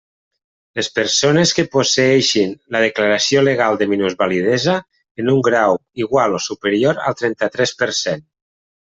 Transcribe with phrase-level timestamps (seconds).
[0.77, 4.79] Les persones que posseeixin la declaració legal de minusvalidesa
[5.25, 8.25] en un grau igual o superior al trenta-tres per cent.